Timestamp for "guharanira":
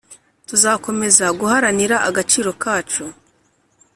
1.39-1.95